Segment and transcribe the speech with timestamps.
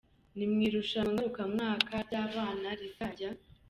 [0.35, 3.29] Ni mu irushanwa ngarukamwaka ry'abana rizajya.